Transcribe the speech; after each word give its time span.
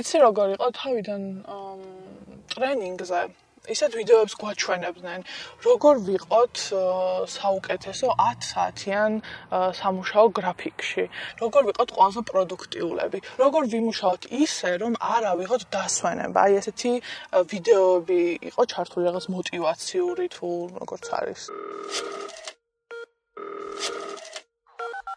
იცი 0.00 0.16
როგორ 0.26 0.48
იყო 0.56 0.68
თავიდან 0.80 1.22
ტრენინგზე 2.54 3.22
ისეთ 3.64 3.94
ვიდეოებს 3.96 4.34
გვაჩვენებდნენ, 4.40 5.20
როგორ 5.64 5.94
ვიყოთ 6.08 6.56
საუკეთესო 7.34 8.08
10 8.20 8.48
საათიან 8.48 9.12
სამუშაო 9.80 10.26
გრაფიკში, 10.38 11.04
როგორ 11.40 11.62
ვიყოთ 11.70 11.88
ყველაზე 11.96 12.20
პროდუქტიულები, 12.28 13.18
როგორ 13.40 13.62
ვიმუშაოთ 13.72 14.22
ისე, 14.44 14.70
რომ 14.84 14.92
არ 15.00 15.22
ავიღოთ 15.32 15.62
დასვენება. 15.72 16.38
აი 16.44 16.52
ესეთი 16.60 16.92
ვიდეოები 17.52 18.20
იყო 18.52 18.62
ჩართული 18.74 19.04
რაღაც 19.08 19.24
мотиваციური 19.36 20.26
თუ 20.36 20.50
როგორც 20.80 21.04
არის. 21.20 21.42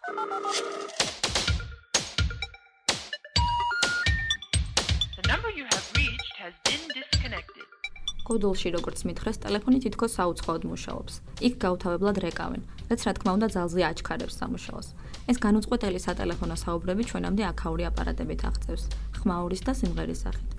Thank 0.07 0.81
you. 0.81 0.86
კოდულში 8.27 8.69
როგორც 8.75 8.99
მითხრეს, 9.07 9.37
ტელეფონი 9.43 9.79
თითქოს 9.87 10.15
საუცხოოდ 10.19 10.63
მუშაობს. 10.67 11.13
იქ 11.47 11.53
გავთავებლად 11.63 12.17
რეკავენ, 12.27 12.61
რაც 12.91 12.99
რა 13.07 13.11
თქმა 13.17 13.31
უნდა 13.37 13.47
ძალზე 13.55 13.81
აჩქარებს 13.87 14.35
სამუშაოს. 14.39 14.87
ეს 15.31 15.37
განუწყვეტელი 15.45 15.99
სატელეფონო 16.03 16.55
საუბრები 16.63 17.03
ჩვენამდე 17.07 17.43
აქაური 17.51 17.83
აპარატებით 17.87 18.41
აღწევს, 18.49 18.83
ხმაურის 19.19 19.61
და 19.67 19.73
სიმღერის 19.79 20.19
სახით. 20.27 20.49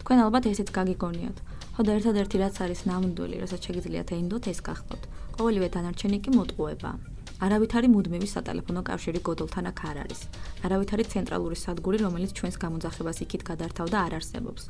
თქვენ 0.00 0.18
ალბათ 0.24 0.44
ესეც 0.52 0.68
გაგიგონიათ. 0.72 1.36
ხო 1.76 1.80
და 1.84 1.90
ერთადერთი 2.00 2.36
რაც 2.40 2.56
არის 2.64 2.80
ნამდვილი, 2.88 3.36
რასაც 3.44 3.60
შეგიძლიათ 3.68 4.08
ეინდოთ, 4.16 4.44
ეს 4.52 4.60
გახდოთ. 4.64 5.02
ყოველივე 5.36 5.68
დანარჩენი 5.76 6.18
კი 6.24 6.30
მოტყუება. 6.36 6.90
არავითარი 7.40 7.88
მუდმივი 7.88 8.28
სატელეფონო 8.28 8.82
კავშირი 8.84 9.20
გოდოლთან 9.24 9.64
აქ 9.72 9.80
არ 9.90 9.96
არის. 10.04 10.20
არავითარი 10.66 11.04
ცენტრალური 11.08 11.56
სადგური, 11.56 11.96
რომელიც 12.04 12.30
ჩვენს 12.36 12.56
გამოძახებას 12.60 13.18
იქით 13.24 13.42
გადართავდა, 13.50 13.96
არ 13.96 14.12
არსებობს. 14.20 14.62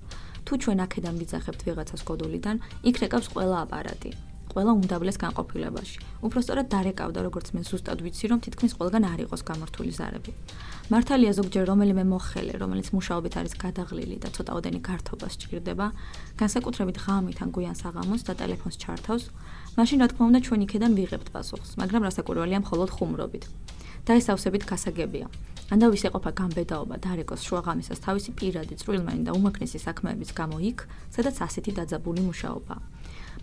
თუ 0.47 0.53
ჩვენ 0.63 0.79
აქედან 0.87 1.15
ვიძახებთ 1.19 1.61
ვიღაცას 1.67 2.03
კოდოლიდან, 2.07 2.57
იქ 2.87 2.97
რეკავს 3.03 3.27
ყველა 3.35 3.57
აპარატი. 3.67 4.30
ყველა 4.51 4.73
უმდაბლეს 4.79 5.17
განყოფილებაში. 5.23 5.99
უпроსტორად 6.27 6.67
დარეკავდა, 6.75 7.21
როგორც 7.27 7.47
მე 7.55 7.61
ზუსტად 7.71 7.99
ვიცი, 8.05 8.25
რომ 8.31 8.39
თითქმის 8.45 8.73
ყველგან 8.79 9.03
არ 9.07 9.19
იყოს 9.25 9.43
გამართული 9.47 9.93
ზარები. 9.95 10.33
მართალია 10.91 11.33
ზოგჯერ 11.39 11.65
რომელიმე 11.71 12.05
მოხელე, 12.13 12.55
რომელიც 12.59 12.89
მუშაობით 12.91 13.35
არის 13.41 13.55
გადაღლილი 13.63 14.17
და 14.19 14.29
ცოტაოდენი 14.35 14.81
გართობას 14.83 15.33
სჭირდება, 15.39 15.87
განსაკუთრებით 16.41 16.97
ღამით 17.05 17.39
ან 17.47 17.49
გვიან 17.55 17.77
საღამოს 17.79 18.23
და 18.27 18.33
ტელეფონს 18.35 18.77
ჩართავს, 18.83 19.25
მაშინ 19.79 19.99
რა 20.03 20.07
თქმა 20.11 20.25
უნდა 20.31 20.41
ჩვენ 20.47 20.61
იქედან 20.67 20.93
ვიღებთ 20.99 21.29
პასუხს, 21.31 21.71
მაგრამ 21.79 22.03
რასაკვირველია 22.11 22.59
მხოლოდ 22.67 22.91
ხუმრობით. 22.91 23.45
დაისავსებით 24.09 24.63
გასაგებია. 24.67 25.27
ან 25.71 25.79
დავისეყოფა 25.79 26.31
გამბედაობა 26.35 26.97
დარეკოს 26.99 27.47
შუაღამისას 27.47 28.03
თავისი 28.03 28.31
პირადი, 28.35 28.75
წვრილმანი 28.83 29.23
და 29.23 29.33
უმაგნესი 29.39 29.79
საქმეების 29.79 30.31
გამო 30.35 30.59
იქ, 30.71 30.79
სადაც 31.15 31.37
ასეთი 31.47 31.71
დაძაბული 31.79 32.27
მუშაობაა. 32.27 32.83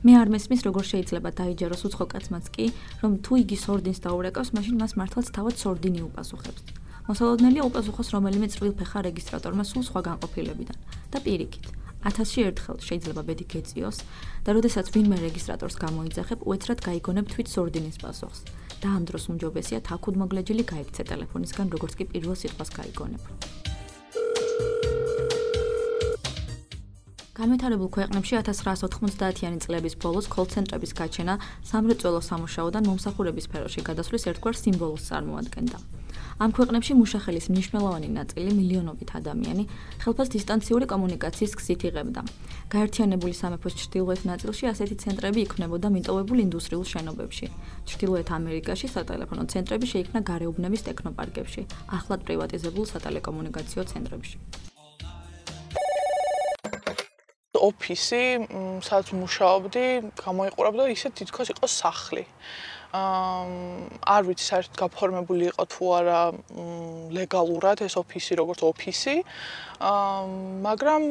მე 0.06 0.14
არ 0.22 0.30
მესმის 0.30 0.62
როგორ 0.68 0.84
შეიძლება 0.92 1.30
დაიჯეროს 1.40 1.82
უცხო 1.88 2.06
კაცმაც 2.14 2.46
კი, 2.54 2.66
რომ 3.02 3.12
თუ 3.26 3.34
იგი 3.42 3.58
სორდინს 3.58 4.04
დაურეკავს, 4.06 4.54
მაშინ 4.54 4.76
მას 4.82 4.94
მართლაც 5.00 5.28
თავად 5.34 5.56
სორდინი 5.58 6.02
უპასუხებს. 6.06 6.62
მოსალოდნელია 7.08 7.64
უპასუხოს 7.66 8.08
რომელიმე 8.14 8.48
წვრილფეხა 8.54 9.00
რეგისტრატორმა 9.08 9.64
სულ 9.64 9.84
სხვა 9.90 10.02
განყოფილებიდან 10.10 10.78
და 11.14 11.18
პირიქით. 11.26 11.66
1000-ში 12.06 12.42
ერთხელ 12.46 12.78
შეიძლება 12.88 13.22
ბედი 13.26 13.46
გეწიოს 13.52 13.98
და 14.46 14.50
როდესაც 14.54 14.86
ვინმე 14.94 15.18
რეგისტრატორს 15.28 15.76
გამოიძახებ, 15.82 16.46
უეცრად 16.46 16.80
გაიგონებ 16.88 17.26
თვით 17.34 17.48
სორდინის 17.48 17.98
პასუხს. 18.04 18.42
და 18.78 18.94
ამ 18.94 19.10
დროს 19.10 19.24
უმჯობესია 19.34 19.80
თაკუდ 19.90 20.16
მოგლეჯილი 20.22 20.64
გაიქცე 20.70 21.04
ტელეფონისგან, 21.10 21.68
როგორც 21.74 21.94
კი 21.98 22.04
პირველ 22.14 22.38
სიტყვას 22.38 22.70
გაიგონებ. 22.78 23.77
განვითარებულ 27.38 27.90
ქვეყნებში 27.94 28.34
1990-იანი 28.42 29.60
წლების 29.62 29.94
ბოლოს 30.02 30.26
კოლ-ცენტრების 30.34 30.92
გაჩენა 30.98 31.34
სამრეწველო 31.70 32.22
სამუშაოდან 32.26 32.84
მომსახურების 32.90 33.46
სფეროში 33.46 33.82
გადასვლის 33.90 34.24
ერთგვარ 34.32 34.56
სიმბოლოს 34.58 35.04
წარმოადგენდა. 35.10 35.78
ამ 36.42 36.50
ქვეყნებში 36.58 36.94
მუშახელის 36.98 37.46
მნიშვნელოვანი 37.54 38.10
ნაწილი 38.18 38.50
მილიონობით 38.58 39.10
ადამიანი 39.20 39.64
ხელფას 40.02 40.30
დისტანციური 40.34 40.86
კომუნიკაციის 40.94 41.54
გზით 41.62 41.82
იღებდა. 41.90 42.22
გაერთიანებული 42.74 43.34
სამეფოს 43.42 43.74
ჩრდილოეთ 43.82 44.22
ნაწილში 44.32 44.66
ასეთი 44.74 44.96
ცენტრები 45.04 45.40
იქმნებოდა 45.46 45.88
მიტოვებულ 45.98 46.38
ინდუსტრიულ 46.46 46.86
შენობებში. 46.94 47.46
ჩრდილოეთ 47.90 48.28
ამერიკაში 48.38 48.88
სატელეფონო 48.94 49.44
ცენტრები 49.54 49.86
შეიქმნა 49.94 50.20
გარეუბნების 50.30 50.82
ტექნოპარკებში, 50.90 51.62
ახლად 51.98 52.20
პრივატიზებულ 52.26 52.86
სატელეკომუნიკაციო 52.94 53.82
ცენტრებში. 53.94 54.67
ოფისი, 57.58 58.24
სადაც 58.88 59.08
მუშაობდი, 59.18 59.86
გამოიყურებოდა 60.22 60.86
ისე 60.94 61.10
თითქოს 61.18 61.54
იყო 61.54 61.66
სახლი. 61.68 62.26
არ 62.98 64.22
ვიცი 64.28 64.46
საერთოდ 64.48 64.76
გაფორმებული 64.80 65.44
იყო 65.52 65.64
თუ 65.68 65.84
არა 66.00 66.22
ლეგალურად 67.18 67.84
ეს 67.84 67.96
ოფისი 68.00 68.34
როგორც 68.40 68.62
ოფისი. 68.64 69.16
მაგრამ 70.68 71.02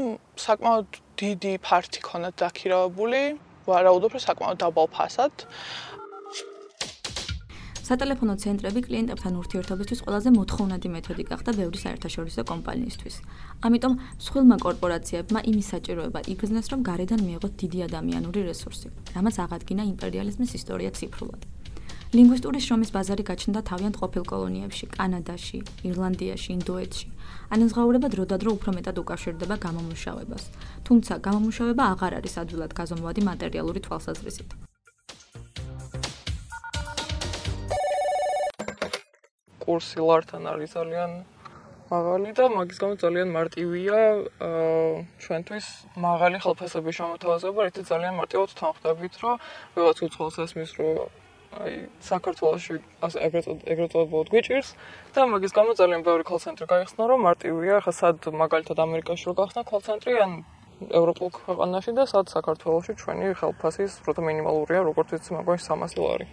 საკმაოდ 0.46 0.86
დიდი 1.20 1.52
ფართი 1.66 2.00
ქონდა 2.00 2.30
დაქირავებული, 2.40 3.22
ვარაუდობ 3.68 4.10
რომ 4.16 4.22
საკმაოდ 4.24 4.56
დაბალ 4.64 4.86
ფასად. 4.96 5.32
სატელეფონო 7.86 8.34
ცენტრები 8.42 8.80
კლიენტებთან 8.82 9.34
ურთიერთობისთვის 9.40 10.00
ყველაზე 10.04 10.30
მოთხოვნადი 10.34 10.88
მეთოდი 10.90 11.24
გახდა 11.30 11.52
ბევრი 11.54 11.78
საერთაშორისო 11.84 12.42
კომპანიისთვის. 12.50 13.16
ამიტომ 13.66 13.92
მსხვილმა 14.18 14.56
კორპორაციებმა 14.66 15.40
იმის 15.50 15.66
საჭიროება 15.72 16.20
იგრძნეს, 16.32 16.66
რომ 16.72 16.80
გარედან 16.88 17.20
მიიღოთ 17.26 17.52
დიდი 17.62 17.78
ადამიანური 17.86 18.40
რესურსი, 18.50 18.88
რამაც 19.14 19.36
აღადგინა 19.46 19.82
იმპერიალიზმის 19.92 20.50
ისტორია 20.58 20.90
ციფრულად. 20.98 21.40
ლინგვისტური 22.16 22.58
შრომის 22.66 22.90
ბაზარი 22.96 23.22
გაჩნდა 23.30 23.60
თავიანთ 23.70 23.96
ყოფილ 24.02 24.22
კოლონიებში, 24.32 24.84
კანადაში, 24.98 25.58
ირლანდიაში, 25.86 26.50
ინდოეთში. 26.58 27.06
ანაზღაურება 27.54 28.08
დროდადრო 28.14 28.50
უფრო 28.56 28.70
მეტად 28.78 28.96
უკავშირდება 29.02 29.56
გამომუშავებას. 29.66 30.44
თუმცა 30.86 31.12
გამომუშავება 31.26 31.82
აღარ 31.94 32.12
არის 32.18 32.34
ადვილად 32.42 32.72
გაზომვადი 32.78 33.20
მატერიალური 33.30 33.80
თვალსაზრისით. 33.86 34.65
კურსი 39.66 40.00
ლართან 40.08 40.42
არის 40.52 40.70
ძალიან 40.78 41.10
მაღალი 41.90 42.30
და 42.38 42.44
მაგის 42.50 42.78
გამო 42.82 42.94
ძალიან 43.02 43.28
მარტივია 43.36 43.98
ჩვენთვის 45.22 45.66
მაღალი 46.06 46.36
ხელფასების 46.42 46.94
შემოთავაზება. 46.98 47.60
ერთი 47.68 47.82
ძალიან 47.90 48.14
მარტივად 48.20 48.50
თანხდებით, 48.58 49.14
რომ 49.22 49.34
ვიღაც 49.76 49.98
უცხოელს 50.06 50.36
ესმის, 50.46 50.70
რომ 50.78 50.94
აი 51.56 51.74
საქართველოსში 52.04 52.74
ასე 53.06 53.22
ეგრეთ 53.72 53.90
წოდებულად 53.94 54.28
გვიჭირს 54.32 54.68
და 55.14 55.24
მაგის 55.30 55.52
გამო 55.56 55.72
ძალიან 55.80 56.02
ბევრი 56.04 56.24
კოლ-ცენტრი 56.28 56.66
გაიხსნა 56.72 57.02
რომ 57.10 57.24
მარტივია 57.26 57.76
ხა 57.86 57.92
სად 58.00 58.28
მაგალითად 58.42 58.82
ამერიკაში 58.86 59.24
რო 59.30 59.34
გახსნა 59.40 59.62
კოლ-ცენტრი 59.70 60.12
ან 60.26 60.32
ევროპულ 61.00 61.28
ქვეყანაში 61.38 61.96
და 61.96 62.04
სად 62.12 62.26
საქართველოსში 62.34 62.92
ჩვენი 63.00 63.32
ხელფასის 63.40 64.00
პროტო 64.04 64.26
მინიმალურია 64.28 64.80
როგორც 64.90 65.16
ვიცი 65.16 65.30
მაგაში 65.38 65.64
300 65.70 65.96
დოლარი 65.96 66.26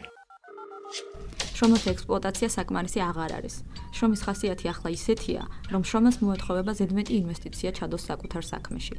შრომის 1.64 1.86
ექსპლუატაცია 1.88 2.48
საკმარისი 2.52 3.00
აღარ 3.08 3.32
არის. 3.40 3.54
შრომის 3.96 4.22
ხასიათი 4.28 4.68
ახლა 4.68 4.90
ისეთია, 5.00 5.42
რომ 5.72 5.82
შრომას 5.88 6.16
მოეთხოვება 6.20 6.72
ზედმეტი 6.76 7.14
ინვესტიცია 7.24 7.70
ჩადოს 7.80 8.04
საკუთარ 8.04 8.44
საქმეში. 8.44 8.96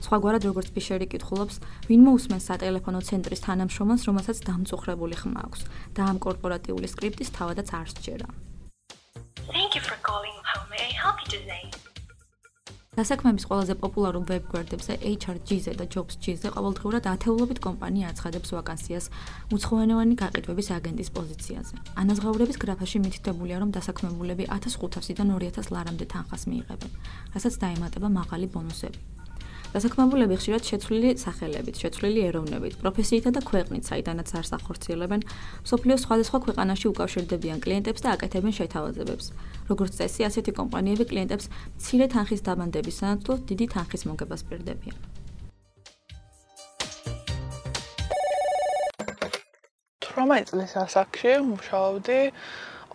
სხვაგვარად 0.00 0.42
როგორც 0.48 0.68
ფიშერი 0.72 1.06
კითხულობს, 1.12 1.60
ვინ 1.92 2.00
მოусმენს 2.08 2.48
სატელეფონო 2.48 3.00
ცენტრის 3.04 3.44
თანამშრომელს, 3.44 4.06
რომელსაც 4.08 4.38
დამწუხრებული 4.48 5.16
ხმა 5.20 5.40
აქვს 5.44 5.60
და 5.92 6.02
ამ 6.08 6.16
კორპორატიული 6.24 6.88
სკრიპტის 6.88 7.36
თავადაც 7.36 7.68
არ 7.76 7.86
სჯერა. 7.92 8.28
Thank 9.52 9.76
you 9.76 9.84
for 9.84 10.00
calling. 10.00 10.36
How 10.40 10.64
may 10.72 10.80
I 10.88 10.92
help 10.96 11.20
you 11.20 11.28
today? 11.36 11.68
დასაქმების 12.96 13.44
ყველაზე 13.48 13.74
პოპულარულ 13.76 14.22
ვებგვერდებზე 14.30 14.94
HRG-ზე 15.04 15.72
და 15.76 15.84
Jobs-ზე 15.92 16.48
ყოველდღურად 16.56 17.08
ათეულობით 17.12 17.58
კომპანია 17.66 18.12
აცხადებს 18.12 18.54
ვაკანსიას 18.56 19.10
უცხოენოვანი 19.52 20.14
გაყიდვების 20.22 20.70
აგენტის 20.76 21.10
პოზიციაზე. 21.18 21.74
ანაზღაურების 22.02 22.56
გრაფაში 22.62 22.98
მითითებულია, 23.04 23.56
რომ 23.60 23.74
დასაქმებულები 23.76 24.48
1500-დან 24.48 25.28
2000 25.36 25.74
ლარამდე 25.76 26.06
თანხას 26.08 26.42
მიიღებენ, 26.48 26.90
რასაც 27.36 27.54
დაემატება 27.60 28.08
მაღალი 28.16 28.46
ბონუსები. 28.56 29.15
დასაქმებულები 29.74 30.34
ხშირად 30.38 30.62
შეცვლილი 30.70 31.10
სახელებით, 31.22 31.74
შეცვლილი 31.82 32.20
ეროვნებით, 32.28 32.74
პროფესიითა 32.82 33.30
და 33.36 33.40
ქვეყნით, 33.50 33.82
საიდანაც 33.90 34.28
არ 34.38 34.46
სახორციელებენ, 34.52 35.20
სოფლიოს 35.70 36.00
სხვადასხვა 36.06 36.38
ქვეყანაში 36.46 36.86
უკავშირდებიან 36.92 37.58
კლიენტებს 37.64 38.00
და 38.04 38.08
აკეთებენ 38.14 38.52
შეთავაზებებს. 38.60 39.26
როგორც 39.66 39.92
წესი, 39.98 40.20
ასეთი 40.30 40.52
კომპანიები 40.60 41.04
კლიენტებს 41.10 41.46
მცირე 41.76 42.06
თანხის 42.14 42.40
დაბანდების 42.46 42.98
სანაცვლოდ 43.00 43.40
დიდი 43.50 43.66
თანხის 43.74 44.02
მოგებას 44.06 44.42
პირდებიან. 44.46 44.96
რომაი 50.16 50.42
წლის 50.48 50.72
ასაკში 50.80 51.32
მუშაობდი 51.44 52.20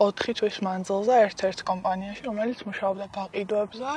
4 0.01 0.33
თვის 0.39 0.55
მანძილზე 0.65 1.15
ერთ-ერთ 1.25 1.59
კომპანიაში, 1.69 2.21
რომელიც 2.29 2.59
მუშაობდა 2.65 3.05
გაყიდვებზე. 3.17 3.91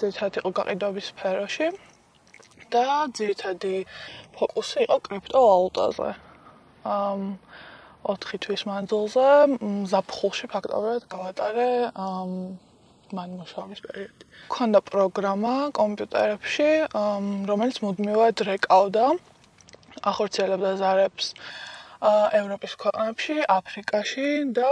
ძირითადად 0.00 0.38
იყო 0.40 0.50
გაყიდვების 0.58 1.06
სფეროში 1.12 1.68
და 2.72 2.84
ძირითადი 3.18 3.74
ფოკუსი 4.36 4.78
იყო 4.86 4.96
კრიპტოვალუტაზე. 5.06 6.10
ამ 6.96 7.20
4 8.02 8.38
თვის 8.44 8.62
მანძილზე 8.70 9.26
ზაფხულში 9.92 10.46
ფაქტობრივად 10.52 11.02
გავატარე 11.14 11.68
ამ 12.06 12.30
მან 13.16 13.30
მუშაობის 13.38 13.80
პერიოდი. 13.84 14.24
ქონდა 14.54 14.80
პროგრამა 14.88 15.54
კომპიუტერებში, 15.78 16.68
რომელიც 17.50 17.76
მუდმივად 17.84 18.36
რეკავდა 18.48 19.04
ახორციელებდა 20.12 20.72
ზარებს 20.82 21.26
ევროპის 22.02 22.72
ქვეყნებში, 22.82 23.36
აფრიკაში 23.46 24.26
და 24.58 24.70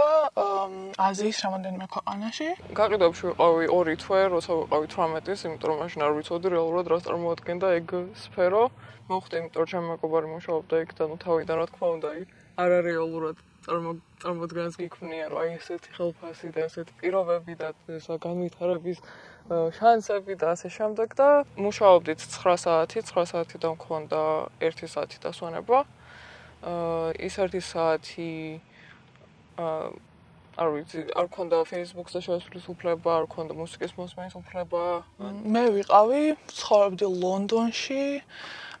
აზიის 0.99 1.37
რამდენიმე 1.47 1.87
ქვეყანაში. 1.95 2.47
გაყიდვებში 2.75 3.23
ვიყავი 3.31 3.65
2 3.71 3.95
თვე, 4.03 4.19
როცა 4.35 4.51
ვიყავი 4.61 4.87
18-ის, 4.91 5.39
იმიტომ 5.47 5.67
რომ 5.71 5.77
მაშინ 5.83 6.01
არ 6.07 6.11
ვიცოდი 6.17 6.47
რეალურად 6.51 6.85
რას 6.91 7.03
წარმოადგენდა 7.07 7.67
ეგ 7.79 7.87
სფერო. 8.23 8.63
მოხდა, 9.07 9.35
იმიტომ 9.41 9.63
რომ 9.71 9.85
მეგობარი 9.91 10.27
მუშაობდა 10.35 10.75
იქ 10.83 10.91
და 10.99 11.03
ნუ 11.07 11.15
თავიდან 11.23 11.55
რა 11.55 11.65
თქმა 11.71 11.87
უნდა, 11.95 12.09
არ 12.61 12.69
არეალურად 12.79 13.37
წარმოადგენს 13.61 14.75
გიქმნია, 14.81 15.25
რომ 15.31 15.39
აი 15.41 15.49
ესეთი 15.55 15.89
ხელფასი 15.95 16.47
და 16.51 16.59
ესეთი 16.67 16.93
პირობები 16.99 17.53
და 17.61 17.67
ესა 17.95 18.15
განვითარების 18.25 18.99
შანსები 19.77 20.33
და 20.41 20.47
ასე 20.55 20.69
შემდეგ 20.77 21.09
და 21.19 21.27
მუშაობდით 21.55 22.19
9 22.27 22.57
საათი, 22.63 22.99
9 23.07 23.25
საათიდან 23.31 23.71
მქონდა 23.77 24.21
1 24.67 24.87
საათი 24.95 25.17
დასვენება. 25.23 25.79
აა 26.61 27.11
ის 27.25 27.35
ერთი 27.41 27.61
საათი 27.65 28.31
აა 29.57 29.89
არ 30.61 30.67
ვიცი, 30.75 31.01
არ 31.15 31.25
მქონდა 31.31 31.57
Facebook-ზე 31.69 32.19
შესვლის 32.27 32.65
უფლება, 32.73 33.09
არ 33.21 33.25
მქონდა 33.29 33.55
მუსიკის 33.55 33.93
მოსმენის 33.97 34.35
უფლება. 34.35 34.81
მე 35.55 35.63
ვიყავი, 35.77 36.21
ცხოვრობდი 36.59 37.07
ლონდონში. 37.23 38.05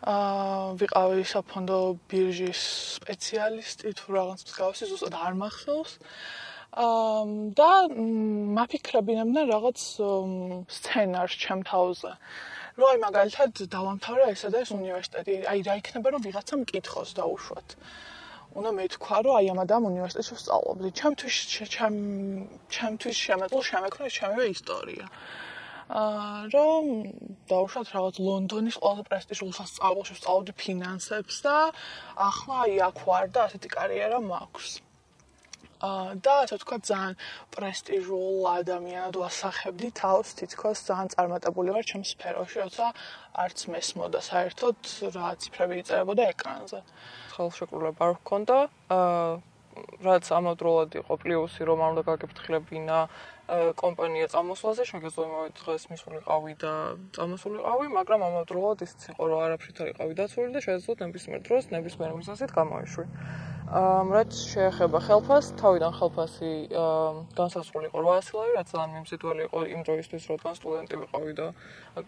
აა 0.01 0.77
ვიყავი 0.81 1.23
საფონდო 1.31 1.79
ბირჟის 2.11 2.61
სპეციალისტი 3.01 3.93
თუ 3.97 4.07
რაღაც 4.17 4.39
მსგავსი, 4.49 4.83
ზუსტად 4.91 5.15
არ 5.15 5.33
მახსოვს. 5.41 5.91
აა 6.85 7.25
და 7.59 7.71
მაფიქრებინებდნენ 8.57 9.45
რაღაც 9.55 9.79
სცენარს 10.77 11.35
ჩემ 11.39 11.61
თავზე. 11.67 12.11
რომ 12.79 12.87
აი 12.91 12.97
მაგალითად 13.03 13.51
დავამთავრე 13.75 14.23
ესა 14.33 14.49
და 14.53 14.63
ეს 14.63 14.71
უნივერსიტეტი, 14.75 15.33
აი 15.51 15.59
რა 15.67 15.73
იქნება 15.81 16.07
რომ 16.15 16.21
ვიღაცა 16.27 16.55
მკითხოს 16.61 17.09
დაუშვათ. 17.19 17.67
უნდა 18.51 18.71
მეთქვა 18.79 19.17
რომ 19.25 19.33
აი 19.39 19.45
ამ 19.51 19.59
ადამ 19.63 19.83
უნივერსიტეტში 19.91 20.33
ვსწავლობდი. 20.37 20.87
ჩემთვის 20.99 21.35
ჩემ 21.75 21.97
ჩემთვის 22.75 23.17
შემეძლო 23.25 23.61
შემექნა 23.71 24.05
ჩემი 24.17 24.43
ისტორია. 24.55 25.05
აა 25.91 26.47
რომ 26.55 26.83
დაუშვათ 27.51 27.87
რაღაც 27.95 28.15
ლონდონის 28.27 28.75
ყველაზე 28.79 29.03
პრესტიჟულ 29.11 29.51
სასწავლებელში 29.59 30.13
ვსწავლობდი 30.15 30.53
ფინანსებს 30.61 31.35
და 31.47 31.55
ახლა 32.27 32.55
აი 32.67 32.75
აქ 32.87 32.97
ვარ 33.07 33.25
და 33.35 33.39
ასეთი 33.47 33.69
კარიერა 33.75 34.19
მაქვს. 34.31 34.90
და 35.81 36.33
ასე 36.45 36.57
თქვა 36.61 36.77
ძალიან 36.89 37.15
პრესტიჟულ 37.55 38.45
ადამიანად 38.53 39.13
ვასახებდი 39.21 39.89
თავს 40.01 40.29
თითქოს 40.41 40.77
ძალიან 40.89 41.13
წარმატებული 41.15 41.69
ვარ 41.75 41.85
ჩემს 41.91 42.13
სფეროში 42.13 42.57
როცა 42.65 42.87
არც 43.45 43.59
მესმოდა 43.73 44.19
საერთოდ 44.31 44.77
რა 45.17 45.27
ციფრები 45.41 45.75
იწერებოდა 45.81 46.23
ეკრანზე. 46.33 46.79
ხელშეკრულება 47.33 48.01
არ 48.07 48.13
ჰქონდა. 48.21 48.57
აა 48.97 49.41
რაც 50.03 50.27
ამავდროულად 50.35 50.95
იყო 50.99 51.15
პლუსი 51.21 51.63
რომ 51.67 51.83
არ 51.83 51.91
უნდა 51.93 52.03
გაგეფრთხილებინა 52.09 52.97
კომპანია 53.81 54.27
წამოსვლაზე 54.33 54.83
შეგეძლო 54.91 55.43
დღეს 55.59 55.83
მისულიყავი 55.91 56.53
და 56.63 56.73
წამოსულიყავი 57.15 57.87
მაგრამ 57.95 58.25
ამავდროულად 58.27 58.83
ისიც 58.87 59.01
იყო 59.15 59.23
რომ 59.31 59.39
არაფრით 59.47 59.81
არ 59.83 59.91
იყავი 59.93 60.13
დაცული 60.19 60.49
და 60.55 60.59
შეეძლოთ 60.67 60.97
ნებისმიერ 61.05 61.41
დროს 61.47 61.63
ნებისმიერ 61.75 62.11
მიზეზით 62.19 62.51
გამოეშვი 62.59 63.05
ამ 63.07 63.60
რაც 63.71 64.35
შეეხება 64.35 64.99
ხელფას, 64.99 65.55
თავიდან 65.55 65.93
ხელფასი 65.95 66.51
განსასწრული 67.39 67.87
იყო 67.87 67.99
800 68.03 68.35
ლარი, 68.35 68.51
რაც 68.59 68.67
ძალიან 68.67 68.91
მიმზიდველი 68.99 69.41
იყო 69.47 69.59
იმ 69.71 69.81
დროისთვის, 69.87 70.23
როცა 70.31 70.49
სტუდენტი 70.59 70.95
ვიყავი 70.99 71.31
და 71.39 71.47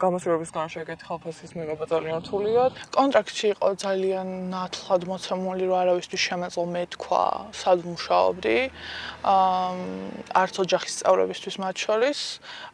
გამოსვლების 0.04 0.52
განშე 0.52 0.78
ეგეთი 0.84 1.04
ხელფასის 1.08 1.52
მიღება 1.56 1.86
ძალიან 1.88 2.18
რთულია. 2.20 2.64
კონტრაქტში 3.00 3.48
იყო 3.56 3.68
ძალიან 3.80 4.28
ნათლად 4.52 5.02
მოცემული, 5.08 5.64
რომ 5.72 5.78
არავისთვის 5.84 6.22
შემეძლო 6.28 6.64
მეთქვა, 6.76 7.24
სად 7.56 7.80
მუშაობდი. 7.88 8.58
აა 9.24 9.72
არც 10.44 10.56
ოჯახის 10.64 10.94
წევრებისთვის 11.00 11.56
მათ 11.64 11.76
შორის 11.80 12.20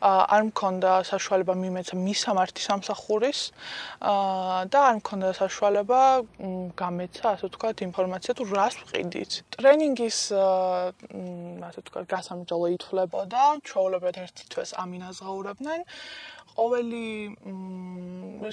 არ 0.02 0.42
მქონდა 0.50 0.92
საშუალება 1.14 1.54
მიმეცა 1.54 1.94
მისამართი 1.94 2.62
სამსახურის 2.66 3.40
აა 4.02 4.66
და 4.74 4.80
არ 4.90 4.96
მქონდა 5.02 5.30
საშუალება 5.38 6.02
გამეცა, 6.74 7.26
ასე 7.38 7.46
ვთქვათ, 7.50 7.78
ინფორმაცია 7.90 8.34
თუ 8.34 8.44
რას 8.50 8.79
ვყიდით. 8.88 9.32
ტრენინგის 9.56 10.20
ასე 11.70 11.80
ვთქვათ, 11.84 12.06
გასამჯალო 12.14 12.68
ითვლებოდა, 12.76 13.42
ჩაოლებეთ 13.70 14.16
ერთი 14.24 14.44
თვეს 14.54 14.72
ამინაზღაურებდნენ. 14.84 15.82
ყოველი 16.60 17.08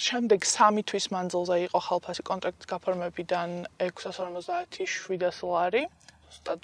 შემდეგ 0.06 0.40
3 0.46 0.82
თვის 0.86 1.06
მანძილზე 1.14 1.56
იყო 1.66 1.78
ხალფასი 1.86 2.22
კონტრაქტის 2.30 2.70
გაფორმებიდან 2.72 3.50
650-700 3.82 5.42
ლარი. 5.50 5.82
ზუსტად 6.26 6.62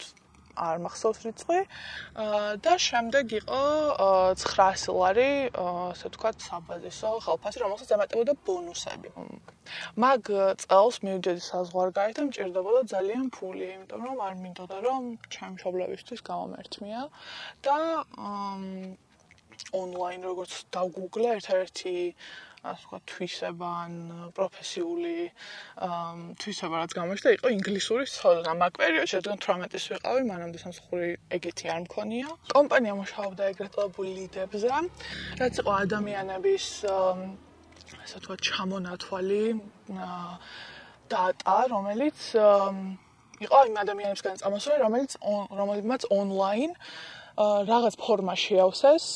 არ 0.56 0.76
მახსოვს 0.84 1.19
რიცხვი. 1.26 1.60
და 2.64 2.72
შემდეგ 2.87 3.26
იყო 3.40 3.60
900 4.43 4.93
ლარი, 5.00 5.31
ასე 5.52 6.04
ვთქვათ, 6.12 6.37
საბაზისო 6.49 7.08
ხალფასი, 7.25 7.58
რომელსაც 7.64 7.90
ემატებოდა 7.96 8.32
ბონუსები. 8.46 9.08
მაგ 10.04 10.22
წელს 10.64 10.96
მივიდნენ 11.06 11.38
საზღვარგარეთ 11.49 12.16
და 12.19 12.22
მჭირდებოდა 12.28 12.81
ძალიან 12.93 13.25
ფული, 13.37 13.66
იმიტომ 13.76 14.02
რომ 14.08 14.19
არ 14.26 14.34
მინდოდა 14.43 14.78
რომ 14.87 15.02
ჩემ 15.32 15.52
მშობლებისთვის 15.56 16.20
გამომერთმია 16.28 17.02
და 17.64 17.78
ონლაინ 19.72 20.22
როგორც 20.28 20.52
დავგუგლე 20.75 21.28
ერთ-ერთი 21.38 21.94
ასე 22.62 22.79
ვთქვათ 22.79 23.03
თვისება 23.11 23.69
ან 23.85 23.94
პროფესიული 24.38 25.14
თვისება 26.43 26.75
რაც 26.82 26.93
გამოჩნდა 26.94 27.31
იყო 27.37 27.49
ინგლისური 27.59 28.05
სწავლა 28.06 28.53
მაგ 28.62 28.73
პერიოდში 28.79 29.14
რადგან 29.19 29.38
18-ის 29.43 29.85
ვიყავი 29.93 30.23
მანამდე 30.31 30.59
სამსხური 30.62 31.09
ეგეთი 31.38 31.67
არ 31.75 31.81
მქონია. 31.87 32.29
კომპანია 32.55 32.94
მუშაობდა 33.03 33.43
ეგრეთ 33.50 33.73
წოდებული 33.75 34.11
ლიდებზე 34.19 34.70
რაც 35.43 35.55
იყო 35.59 35.70
ადამიანების 35.82 36.67
ასე 36.87 38.14
ვთქვათ 38.23 38.41
ჩამონათვალი 38.47 39.44
დატა 41.10 41.58
რომელიც 41.75 42.19
იყო 43.43 43.58
იმ 43.69 43.77
ადამიანებსგან 43.82 44.39
წამოსული 44.39 44.77
რომელიც 44.86 45.13
რომელმაც 45.51 46.03
ონლაინ 46.15 46.70
რაღაც 47.72 47.94
ფორმა 47.98 48.34
შეავსეს 48.39 49.06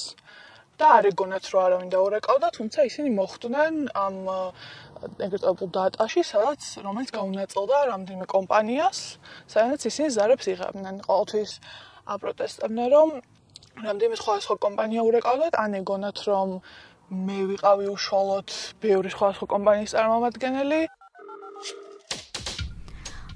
და 0.80 0.87
არ 0.99 1.04
ეგონათ 1.11 1.45
რომ 1.52 1.61
არავინ 1.66 1.88
დაურეკავდა, 1.92 2.49
თუმცა 2.56 2.80
ისინი 2.90 3.11
მოხვდნენ 3.16 3.75
ამ 3.97 4.16
ეგრეთ 5.26 5.42
წოდებულ 5.45 5.71
დატაში, 5.76 6.23
სადაც 6.33 6.61
რომელიც 6.87 7.11
გაუნაწილდა 7.16 7.76
რამდენიმე 7.92 8.26
კომპანიას, 8.37 8.99
სადაც 9.54 9.80
ისინი 9.90 10.09
ზარებს 10.16 10.47
იღებდნენ. 10.52 10.95
ყოველთვის 11.09 11.50
აპროტესტებდნენ, 12.16 12.88
რომ 12.97 13.09
რამდენიმე 13.87 14.16
სხვა 14.21 14.35
სხვა 14.45 14.56
კომპანია 14.66 15.00
ურეკავდათ, 15.09 15.54
ან 15.64 15.71
ეგონათ 15.80 16.18
რომ 16.28 16.49
მე 17.26 17.38
ვიყავი 17.50 17.87
უშუალოდ 17.97 18.49
ბევრი 18.83 19.11
სხვა 19.14 19.28
სხვა 19.37 19.47
კომპანიის 19.54 19.95
წარმომადგენელი. 19.97 20.80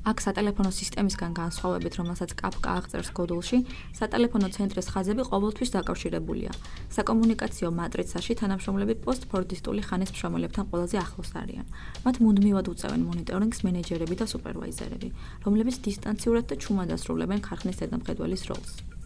აქ 0.01 0.17
სატელეფონო 0.25 0.71
სისტემისგან 0.73 1.33
განსხვავებით, 1.37 1.95
რომელსაც 2.01 2.31
კაპკა 2.41 2.71
აღწერს 2.81 3.11
გოდულში, 3.13 3.59
სატელეფონო 3.99 4.49
ცენტრის 4.57 4.89
ხაზები 4.93 5.23
ყოველთვის 5.29 5.71
დაკავშირებულია. 5.77 6.51
საკომუნიკაციო 6.97 7.69
მატრიცაში 7.81 8.33
თანამშრომლები 8.41 8.95
პოსტფორდისტული 9.05 9.81
ხანის 9.85 10.11
მშრომელებთან 10.17 10.65
ყველაზე 10.73 10.97
ახლოს 11.05 11.31
არიან. 11.37 11.67
მათ 12.05 12.17
მუდმივად 12.25 12.67
უწევენ 12.73 13.03
მონიტორინგს 13.11 13.61
მენეჯერები 13.61 14.15
და 14.17 14.25
სუპერვაიზერები, 14.33 15.09
რომლებიც 15.45 15.77
დისტანციურად 15.85 16.45
და 16.49 16.55
ჩუმად 16.57 16.89
ასრულებენ 16.97 17.41
ქარხნის 17.45 17.77
ზედამხედველის 17.85 18.43
როლს. 18.49 19.00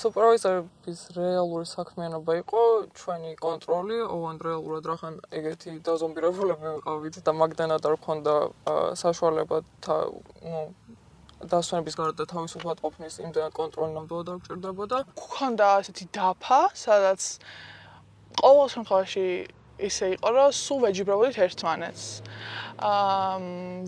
სუპერვაიზერების 0.00 1.00
რეალური 1.16 1.66
საქმიანობა 1.68 2.36
იყო 2.40 2.62
ჩვენი 2.96 3.32
კონტროლი, 3.40 3.98
ოღონ 4.14 4.36
რეალურად 4.46 4.84
რახან 4.90 5.18
ეგეთი 5.38 5.74
დაზომბირებულები 5.88 6.66
ვიყავით 6.76 7.18
და 7.26 7.32
მაგდანად 7.40 7.88
არ 7.90 7.96
ქონდა 8.06 8.34
საშუალება 9.02 9.60
ნუ 10.52 10.62
დასვენების 11.52 11.94
გარდა 12.00 12.24
თავისუფლად 12.32 12.80
ყოფნის 12.84 13.14
იმდენად 13.24 13.52
კონტროლი 13.60 13.92
ნამდვილად 13.96 14.28
არ 14.32 14.40
გჭირდებოდა. 14.44 14.96
ქონდა 15.20 15.66
ასეთი 15.80 16.04
დაფა, 16.16 16.60
სადაც 16.76 17.20
ყოველ 18.40 18.66
შემთხვევაში 18.74 19.26
ისე 19.88 20.06
იყო, 20.16 20.28
რომ 20.36 20.50
სულ 20.56 20.78
ვეჯიბრებოდით 20.84 21.36
ერთმანეთს. 21.46 22.04
აა 22.80 23.36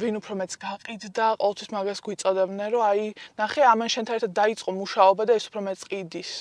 ვინ 0.00 0.14
უფრო 0.20 0.32
მეც 0.40 0.52
გაყიდდა, 0.64 1.26
ყოველთვის 1.40 1.68
მაგას 1.76 2.00
გვიწოდებდნენ, 2.06 2.68
რომ 2.72 2.82
აი, 2.88 3.04
ნახე, 3.40 3.62
ამან 3.72 3.88
შენთან 3.94 4.14
ერთად 4.18 4.32
დაიწყო 4.40 4.70
მუშაობა 4.76 5.22
და 5.28 5.32
ეს 5.38 5.44
უფრო 5.48 5.60
მეც 5.68 5.80
ყიდის. 5.88 6.32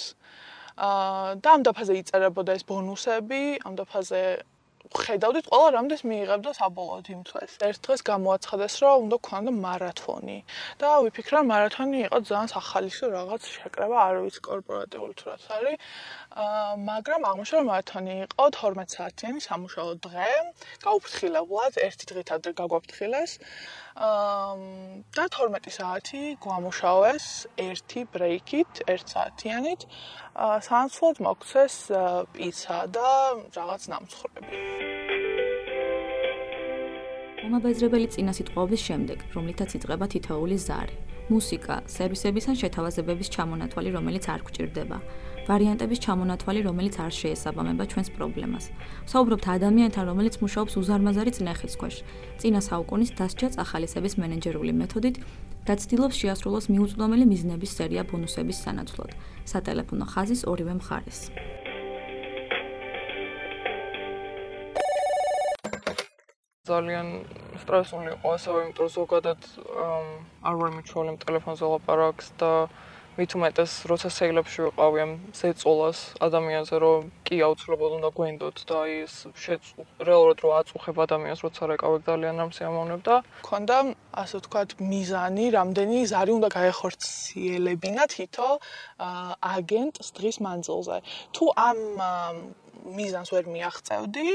აა 0.76 1.40
და 1.44 1.48
ამ 1.56 1.62
დაფაზე 1.68 1.94
იწერებოდა 2.02 2.52
ეს 2.58 2.64
ბონუსები, 2.68 3.44
ამ 3.68 3.74
დაფაზე 3.80 4.22
ხედავდით 4.90 5.46
ყველა 5.52 5.70
რამდენს 5.76 6.02
მიიღებდა 6.10 6.52
საბოლოოდ 6.58 7.06
იმ 7.14 7.22
თვეს. 7.30 7.52
ერთ 7.70 7.80
დღეს 7.86 8.02
გამოაცხადეს, 8.12 8.74
რომ 8.82 8.96
უნდა 9.06 9.18
გქონოდა 9.26 9.54
მარათონი 9.66 10.38
და 10.82 10.90
ვიფიქრე, 11.06 11.36
რომ 11.38 11.46
მარათონი 11.54 11.98
იყო 12.06 12.18
ძალიან 12.30 12.50
ახალისო 12.62 13.06
რაღაც 13.18 13.42
შეკრება, 13.56 13.98
არ 14.08 14.16
ვიცი 14.26 14.42
კორპორატიული 14.50 15.14
თუ 15.22 15.26
რაც 15.30 15.44
არის. 15.58 15.78
აა 16.42 16.74
მაგრამ 16.90 17.22
აღმოჩნდა, 17.30 17.58
რომ 17.62 17.68
მარათონი 17.72 18.14
იყო 18.26 18.44
12 18.58 18.90
საათიანი 18.98 19.40
სამუშაო 19.48 19.92
დღე, 20.08 20.30
გაუფრთხილებლად, 20.86 21.74
ერთი 21.88 22.06
დღით 22.12 22.28
ადრე 22.36 22.52
გაგვაფრთხილეს. 22.62 23.32
აა 23.38 23.81
და 23.96 25.26
12 25.36 25.74
საათი 25.76 26.22
გვამუშავეს 26.40 27.26
ერთი 27.60 28.06
ბრეიკით, 28.14 28.84
1 28.88 29.04
საათიანით. 29.12 29.86
აა 30.36 30.60
სანაცვლოდ 30.68 31.16
მოგცეს 31.28 31.76
პიცა 32.32 32.78
და 32.96 33.10
რაღაც 33.58 33.82
ნამცხრები. 33.92 34.62
მომაბეზრებელი 37.42 38.08
წინასიტყვაობის 38.16 38.82
შემდეგ, 38.88 39.18
რომლითაც 39.36 39.76
იწყება 39.76 40.06
თითოეული 40.14 40.58
ზარი, 40.62 40.96
მუსიკა, 41.32 41.76
სერვისების 41.88 42.46
ან 42.52 42.56
შეთავაზებების 42.62 43.32
ჩამონათვალი, 43.32 43.90
რომელიც 43.96 44.26
არ 44.34 44.42
გვჭირდება, 44.48 44.98
ვარიანტების 45.48 46.00
ჩამონათვალი, 46.06 46.60
რომელიც 46.68 46.96
არ 47.02 47.12
შეესაბამება 47.22 47.84
ჩვენს 47.92 48.10
პრობლემას. 48.16 48.66
საუბრობთ 49.12 49.46
ადამიანთან, 49.56 50.04
რომელიც 50.12 50.36
მუშაობს 50.44 50.74
უზარმაზარი 50.82 51.32
წნეხის 51.38 51.74
ქვეშ, 51.80 51.96
წინა 52.40 52.62
საუკუნის 52.68 53.12
დასჯა 53.18 53.48
წახალისების 53.56 54.14
მენეჯერული 54.22 54.74
მეთოდით 54.82 55.16
და 55.66 55.74
ცდილობს 55.82 56.16
შეასრულოს 56.22 56.66
მიუწვდომელი 56.74 57.26
მიზნების 57.32 57.72
სერია 57.78 58.04
ბონუსების 58.10 58.62
სანაცვლოდ. 58.66 59.12
სატელეფონო 59.52 60.06
ხაზის 60.14 60.42
ორივე 60.52 60.74
მხარეს. 60.78 61.20
ძალიან 66.72 67.08
სტრესული 67.64 68.10
იყო 68.16 68.28
ასევე, 68.38 68.58
იმიტომ 68.66 68.86
რომ 68.86 68.96
ზოგადად 68.98 69.42
არ 70.48 70.56
ვარ 70.62 70.72
მიჩვეული 70.78 71.12
ტელეფონზე 71.26 71.66
ლაპარაკს 71.74 72.28
და 72.42 72.52
მით 73.12 73.34
უმეტეს 73.36 73.72
როცა 73.92 74.10
სეილებში 74.16 74.62
ვიყავი 74.66 75.00
ამ 75.04 75.12
ზეწოლას 75.36 76.00
ადამიანზე 76.24 76.78
რომ 76.80 77.10
კი 77.28 77.42
აუცილებლად 77.44 77.96
უნდა 77.98 78.10
გვენდოთ 78.16 78.62
და 78.72 78.80
ის 78.88 79.16
რეალურად 80.00 80.44
რო 80.46 80.52
აწუხებ 80.60 81.02
ადამიანს 81.06 81.44
როცა 81.44 81.70
რეკავებ 81.74 82.08
ძალიან 82.08 82.40
ამ 82.40 82.56
სიამოვნებდა 82.56 83.16
ქონდა 83.50 83.78
ასე 84.24 84.36
ვთქვათ 84.40 84.70
მიზანი 84.80 85.46
რამდენი 85.60 86.00
ზარი 86.14 86.32
უნდა 86.40 86.50
გაეხორციელებინა 86.56 88.04
თითო 88.16 88.48
აგენტს 89.60 90.08
დღის 90.16 90.38
მანძილზე. 90.48 90.98
თუ 91.36 91.44
ამ 91.68 91.78
მიზანს 92.96 93.30
ვერ 93.36 93.46
მიაღწევდი 93.54 94.28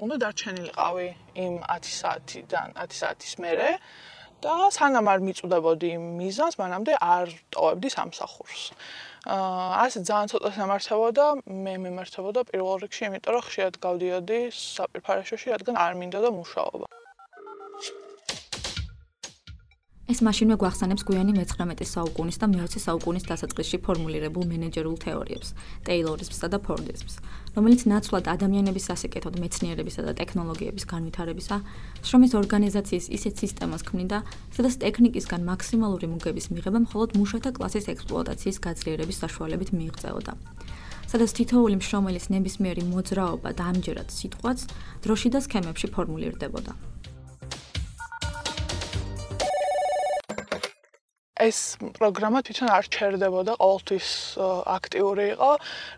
უნდა 0.00 0.16
დარჩენილიყავი 0.24 1.08
იმ 1.44 1.54
10 1.68 1.92
საათიდან 2.00 2.68
10 2.76 2.96
საათის 3.00 3.34
მერე 3.44 3.70
და 4.40 4.54
სანამ 4.72 5.08
არ 5.12 5.20
მიწუდებოდი 5.26 5.90
მიზანს, 6.00 6.56
მანამდე 6.60 6.92
არ 7.04 7.34
ტოვებდი 7.52 7.88
სამსახურს. 7.92 8.62
აა 9.28 9.66
ასე 9.84 9.98
ძალიან 10.08 10.28
ცოტა 10.32 10.50
სამართებოდა, 10.56 11.24
მე 11.64 11.74
მემართებოდა 11.84 12.40
პირველ 12.48 12.76
რიგში, 12.84 13.02
იმიტომ 13.08 13.32
რომ 13.36 13.44
ხშირად 13.48 13.74
გავდიოდი 13.84 14.38
საპირფარეშოში, 14.56 15.46
რადგან 15.54 15.76
არ 15.84 15.92
მინდოდა 16.00 16.30
მუშაობა. 16.40 16.86
ეს 20.10 20.18
მაშინვე 20.26 20.56
გვახსენებს 20.58 21.04
გვიანი 21.06 21.32
მე-19 21.36 21.86
საუკუნის 21.86 22.38
და 22.42 22.46
მე-20 22.50 22.82
საუკუნის 22.82 23.26
დასაწყისში 23.30 23.78
ფორმულირებულ 23.86 24.44
მენეჯერულ 24.50 24.96
თეორიებს, 25.06 25.52
ტეილორიზმსა 25.86 26.46
და 26.50 26.58
ფორდიზმს, 26.66 27.14
რომელიც 27.54 27.80
ნაცვლად 27.86 28.26
ადამიანების 28.34 28.88
სასიკეთოდ 28.90 29.38
მეცნიერებისა 29.38 30.02
და 30.10 30.12
ტექნოლოგიების 30.18 30.84
განვითარებისა, 30.90 31.56
შრომის 32.02 32.32
ორგანიზაციის 32.42 33.06
ისეთ 33.06 33.34
სისტემას 33.38 33.86
ქმნიდა, 33.86 34.18
სადაც 34.50 34.74
ტექნიკისგან 34.82 35.46
მაქსიმალური 35.46 36.06
მუგების 36.10 36.46
მიღება 36.58 36.78
მხოლოდ 36.90 37.10
მუშათა 37.14 37.50
კლასის 37.54 37.86
ექსპლუატაციის 37.94 38.58
გაძლიერების 38.66 39.20
საშუალებით 39.22 39.70
მიიღწეოდა. 39.78 40.32
სადაც 41.10 41.30
თითოეული 41.38 41.74
მშრომელის 41.78 42.26
ნებისმიერი 42.34 42.82
მოძრაობა 42.86 43.50
და 43.58 43.62
ამჯერად 43.70 44.08
სიტყვაც 44.14 44.58
დროში 45.02 45.28
და 45.34 45.38
სქემებში 45.42 45.86
ფორმულირდებოდა. 45.94 46.72
ეს 51.40 51.58
პროგრამა 51.96 52.40
თვითონ 52.46 52.68
არ 52.76 52.84
ჩერდებოდა, 52.94 53.52
ყოველთვის 53.60 54.08
აქტიური 54.76 55.24
იყო. 55.34 55.50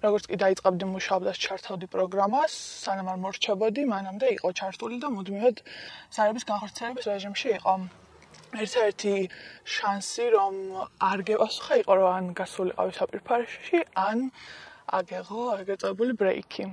როგორც 0.07 0.25
კი 0.31 0.37
დაიწყებდი 0.43 0.85
მუშაობას, 0.95 1.37
ჩართავდი 1.45 1.87
პროგრამას, 1.95 2.53
სანამ 2.85 3.09
არ 3.13 3.19
მორჩებოდი, 3.25 3.83
მანამდე 3.95 4.27
იყო 4.37 4.49
ჩართული 4.61 4.97
და 5.03 5.09
მუდმივად 5.17 5.57
სარების 6.15 6.45
განხორციელების 6.51 7.05
რეჟიმში 7.13 7.49
იყო. 7.59 7.75
ერთ-ერთი 8.53 9.15
შანსი, 9.65 10.27
რომ 10.37 10.55
არ 11.01 11.19
გეპასუხა, 11.29 11.75
იყო 11.83 11.93
რომ 11.99 12.09
ან 12.13 12.25
გასულიყავი 12.37 12.93
საპირფარეში, 12.99 13.79
ან 13.97 14.19
აგეღო 14.99 15.43
აგეწებული 15.57 16.13
ბრეიკი. 16.21 16.65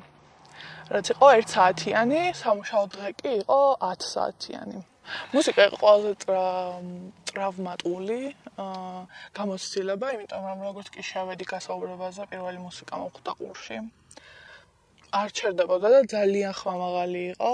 რაც 0.92 1.06
იყო 1.14 1.28
1 1.40 1.48
საათიანი, 1.56 2.22
სამუშაო 2.36 2.86
დღე 2.94 3.10
კი 3.20 3.32
იყო 3.42 3.60
10 3.80 4.00
საათიანი. 4.14 4.89
მუსიკა 5.34 5.62
იყო 5.70 5.78
ყველაზე 5.84 6.12
ტრავმატული 7.30 8.20
გამოცდილება, 9.40 10.08
იმიტომ 10.16 10.44
რომ 10.50 10.60
როგორც 10.70 10.88
კი 10.96 11.02
შევედი 11.12 11.46
გასაუბრებაზე, 11.54 12.22
პირველი 12.34 12.60
მუსიკა 12.68 12.94
მოხვდა 13.04 13.32
ყურში. 13.40 13.78
არ 15.10 15.30
ჩერდებოდა 15.38 15.88
და 15.90 16.00
ძალიან 16.14 16.54
ხმამაღალი 16.54 17.22
იყო. 17.34 17.54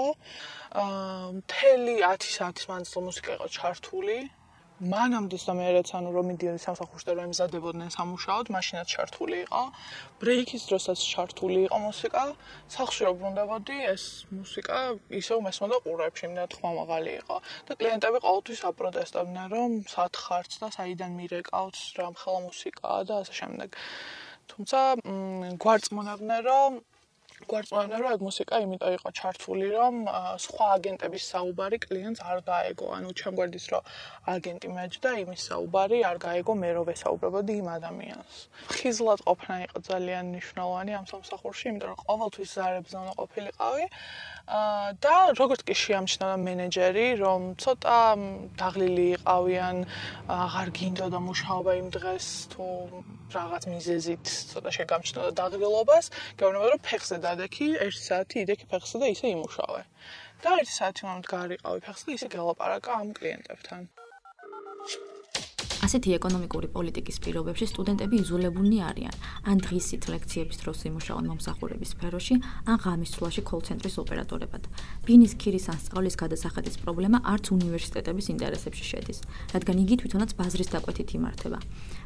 აა 0.76 1.26
მთელი 1.40 1.94
10 2.04 2.28
საათის 2.36 2.66
მანძილზე 2.68 3.00
მუსიკა 3.08 3.30
იყო 3.36 3.46
ჩართული. 3.56 4.18
მანამდე 4.76 5.38
სამერეც 5.40 5.88
ანუ 5.96 6.10
რომ 6.12 6.26
მიდიოდნენ 6.30 6.60
სამსახურში 6.60 7.06
და 7.08 7.12
რომ 7.16 7.28
ემზადებოდნენ 7.32 7.90
სამუშაოდ, 7.96 8.46
მაშინაც 8.52 8.88
ჩართული 8.92 9.36
იყო. 9.48 9.62
ბრეიქის 10.20 10.62
დროსაც 10.68 10.98
ჩართული 11.00 11.60
იყო 11.64 11.78
მუსიკა. 11.80 12.22
სახში 12.76 13.02
რომ 13.08 13.14
ბრუნდებოდი, 13.16 13.76
ეს 13.96 14.04
მუსიკა 14.36 14.76
ისევ 15.16 15.38
მესმოდა 15.48 15.76
ყურებში, 15.80 16.26
მე 16.36 16.44
თქმა 16.52 16.70
მაღალი 16.80 17.12
იყო. 17.24 17.36
და 17.66 17.72
კლიენტები 17.80 18.18
ყოველთვის 18.26 18.60
აპროტესტებდნენ, 18.70 19.46
რომ 19.56 19.70
სათხარც 19.96 20.52
და 20.60 20.68
საიდან 20.76 21.10
მირეკავთ 21.20 21.76
რა 21.96 22.06
მხოლოდ 22.12 22.42
მუსიკაა 22.52 23.00
და 23.08 23.14
ასე 23.24 23.32
შემდეგ. 23.40 23.68
თუმცა 24.50 24.78
გვარწმუნებდნენ, 25.56 26.40
რომ 26.52 26.70
გვარწმუნებდნენ 27.44 28.00
რომ 28.00 28.12
ეგ 28.16 28.22
მუსიკა 28.26 28.58
იმიტომ 28.64 28.92
იყო 28.96 29.10
ჩართული 29.20 29.66
რომ 29.76 29.94
სხვა 30.44 30.66
აგენტების 30.76 31.24
საუბარი 31.32 31.78
კლიენტს 31.84 32.20
არ 32.30 32.38
გაეგო. 32.48 32.86
ანუ 32.96 33.10
ჩემგვერდის 33.20 33.66
რომ 33.72 33.82
აგენტი 34.34 34.68
მეჯდა 34.76 35.10
იმის 35.22 35.42
საუბარი 35.50 35.98
არ 36.10 36.16
გაეგო 36.26 36.52
მე 36.62 36.70
რო 36.76 36.82
ვესაუბრებოდი 36.88 37.52
იმ 37.60 37.68
ადამიანს. 37.76 38.32
ხიზლად 38.76 39.20
ყოფნა 39.28 39.56
იყო 39.66 39.78
ძალიან 39.90 40.24
მნიშვნელოვანი 40.32 40.92
ამ 40.96 41.04
სამსახურში 41.12 41.64
იმიტომ 41.70 41.88
რომ 41.92 42.00
ყოველთვის 42.08 42.48
ზარებზე 42.56 42.96
უნდა 43.02 43.12
ყოფილიყავი. 43.20 43.84
და 44.46 45.14
როგორც 45.34 45.60
კი 45.66 45.74
შეამჩნევა 45.74 46.36
მენეჯერი, 46.38 47.06
რომ 47.18 47.40
ცოტა 47.58 47.98
დაღლილი 48.60 49.06
იყავიან, 49.18 49.76
აღარ 50.30 50.68
გინდოდა 50.78 51.18
მუშაობა 51.28 51.72
იმ 51.82 51.88
დღეს 51.96 52.26
თუ 52.54 52.66
რაღაც 53.34 53.64
მიზეზით 53.70 54.30
ცოტა 54.50 54.70
შეგამჩნევა 54.76 55.30
დაღლილობას, 55.40 56.10
გეუბნება 56.38 56.68
რომ 56.74 56.82
ფეხზე 56.86 57.16
დადექი 57.26 57.66
1 57.86 57.98
საათი 58.06 58.36
იდექი 58.46 58.66
ფეხზე 58.70 58.96
და 59.02 59.06
ისე 59.14 59.26
იმუშავე. 59.34 59.82
და 60.44 60.50
1 60.62 60.72
საათი 60.78 61.02
მომთ 61.08 61.26
გარიყავი 61.34 61.80
ფეხზე 61.86 62.08
ისე 62.16 62.28
გელაპარაკა 62.36 62.90
ამ 63.02 63.08
კლიენტებთან. 63.18 63.82
ასეთი 65.84 66.14
ეკონომიკური 66.16 66.68
პოლიტიკის 66.72 67.16
პირობებში 67.24 67.66
სტუდენტები 67.68 68.16
იზოლებულნი 68.22 68.78
არიან. 68.88 69.14
ან 69.44 69.56
დღისით 69.60 70.08
ლექციების 70.08 70.56
დროს 70.62 70.78
იმუშაონ 70.88 71.24
მომსახურების 71.30 71.92
სფეროში, 71.92 72.34
ან 72.70 72.76
ღამის 72.80 73.10
სულაში 73.16 73.42
კოლ-ცენტრის 73.44 73.96
ოპერატორებად. 74.00 74.62
ბინის 75.06 75.32
ქირის 75.36 75.66
ან 75.72 75.78
სწავლის 75.84 76.16
გადასახადის 76.16 76.76
პრობლემა 76.80 77.18
არც 77.32 77.44
უნივერსიტეტების 77.56 78.26
ინტერესებში 78.34 78.84
შედის, 78.90 79.18
რადგან 79.54 79.76
იგი 79.84 79.94
თვითონაც 80.00 80.30
ბაზრის 80.38 80.72
დაკვეთით 80.74 81.08
იმართება. 81.18 81.58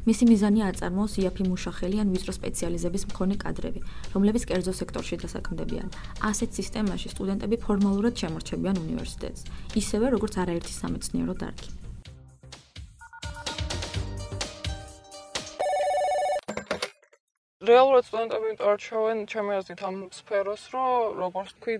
მისი 0.05 0.23
მიზანია 0.31 0.63
აწარმოოს 0.71 1.13
იაფი 1.21 1.43
მუშახელი 1.51 1.97
ან 2.03 2.07
ვიწრო 2.11 2.31
სპეციალიზების 2.35 3.03
მქონე 3.11 3.35
კადრები, 3.39 3.79
რომლებიც 4.13 4.43
კერძო 4.49 4.73
სექტორში 4.75 5.15
დასაქმდებიან. 5.23 5.87
ასეთ 6.19 6.49
სისტემაში 6.59 7.07
სტუდენტები 7.15 7.55
ფორმალურად 7.65 8.13
შემორჩებიან 8.19 8.75
უნივერსიტეტს, 8.85 9.41
ისევე 9.77 10.05
როგორც 10.15 10.33
არაერთი 10.41 10.73
სამეცნიერო 10.81 11.35
დარგი. 11.37 11.80
რეალურად 17.61 18.07
სტუდენტები 18.09 18.51
არჩევენ 18.71 19.19
ჩემი 19.29 19.53
აზრით 19.59 19.81
ამ 19.85 19.97
სფეროს, 20.17 20.63
რომ 20.73 21.19
როგორც 21.21 21.49
თქვი, 21.61 21.75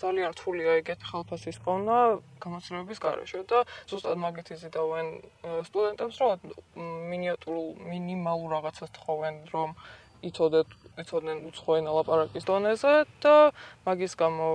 ძალიან 0.00 0.32
რთულია 0.32 0.76
ეგეთი 0.80 1.04
ხელფასის 1.12 1.58
პოვნა 1.64 1.96
გამოცდილების 2.42 3.02
გარეშე 3.04 3.40
და 3.52 3.58
ზუსტად 3.92 4.16
მაგით 4.24 4.48
იზიდავენ 4.56 5.06
სტუდენტებს, 5.68 6.16
რომ 6.22 6.54
მინიატურულ 7.12 7.68
მინიმალურ 7.92 8.48
რაღაცას 8.56 8.90
თხოვენ, 8.96 9.36
რომ 9.52 9.76
იცოდეთ 10.32 10.68
იცოდნენ 11.00 11.38
უცხოენ 11.48 11.88
ლაპარაკის 11.88 12.44
დონეზე 12.44 12.94
და 13.24 13.36
მაგის 13.88 14.12
გამო 14.20 14.48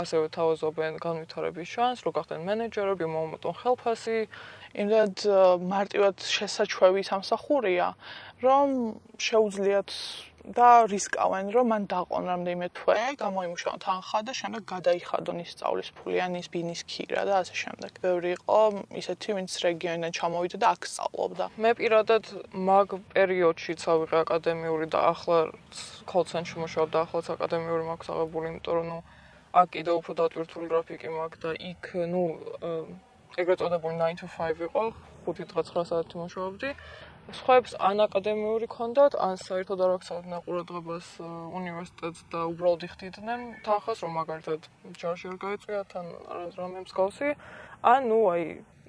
ასევე 0.00 0.30
თავაზობენ 0.32 0.96
განვითარების 1.04 1.68
შანსს, 1.68 2.04
რო 2.08 2.12
გახდნენ 2.16 2.46
მენეჯერები, 2.48 3.04
მომოტონ 3.04 3.54
ხელფასი, 3.60 4.18
იმდად 4.80 5.26
მარტივად 5.74 6.16
შესაჩვევი 6.24 7.02
სამსახურია, 7.04 7.88
რომ 8.40 8.96
შეუძლიათ 9.20 9.92
და 10.44 10.84
რისკავენ, 10.92 11.46
რომ 11.56 11.66
მან 11.72 11.84
დაყონ 11.88 12.24
რამდენიმე 12.28 12.68
თვე, 12.76 13.16
გამოიმუშაონ 13.16 13.78
თანხა 13.80 14.18
და 14.28 14.32
შემდეგ 14.36 14.62
გადაიხადონ 14.68 15.40
ის 15.40 15.50
სწავლის 15.56 15.88
ფული 15.96 16.18
ან 16.20 16.36
ის 16.36 16.48
ბინის 16.52 16.82
ქირა 16.84 17.24
და 17.24 17.34
ასე 17.40 17.54
შემდეგ. 17.64 17.90
ბევრი 18.04 18.30
იყო 18.36 18.58
ისეთი, 19.00 19.28
ვინც 19.40 19.52
რეგიონიდან 19.64 20.12
ჩამოვიდა 20.12 20.56
და 20.60 20.66
აქ 20.76 20.82
სწავლობდა. 20.92 21.44
მე 21.64 21.70
პირადად 21.80 22.24
მაგ 22.52 22.88
პერიოდში 23.16 23.72
წავიღე 23.80 24.16
აკადემიური 24.24 24.86
და 24.92 25.00
ახლა 25.16 25.38
კოლცენში 26.12 26.56
მუშაობ 26.60 26.88
და 26.92 26.98
ახლაც 27.08 27.26
აკადემიური 27.32 27.82
მაქვს 27.88 28.08
აღებული, 28.12 28.44
იმიტომ 28.52 28.74
რომ 28.76 28.86
ნუ 28.92 28.98
აქ 29.54 29.68
კიდევ 29.74 29.94
უფრო 30.02 30.12
დატვირთული 30.20 30.66
გრაფიკი 30.68 31.08
მაქვს 31.08 31.40
და 31.40 31.50
იქ 31.72 31.84
ნუ 32.12 32.24
ეგრეთ 33.40 33.58
წოდებული 33.64 33.96
9 33.98 34.20
to 34.20 34.26
5 34.28 34.60
იყო, 34.68 34.82
5 35.24 35.48
დღე 35.50 35.62
9 35.72 35.84
საათი 35.88 36.14
მუშაობდი. 36.20 36.68
სხვაებს 37.32 37.72
ან 37.80 38.04
აკადემიური 38.04 38.66
კონდათ, 38.68 39.16
ან 39.16 39.40
საერთოდ 39.40 39.80
არ 39.80 39.90
აქვს 39.96 40.08
ყურადღებას 40.44 41.06
უნივერსიტეტს 41.60 42.20
და 42.28 42.40
უბრალოდ 42.52 42.82
იხდიდნენ 42.88 43.40
თანხას, 43.64 43.98
რომ 44.04 44.12
მაგალითად 44.20 44.60
ჯარში 45.00 45.26
არ 45.32 45.38
გაიწვიათ 45.44 45.90
ან 46.00 46.06
რამე 46.58 46.84
მსგავსი, 46.84 47.28
ან 47.80 48.00
ნუ 48.12 48.20
აი 48.34 48.44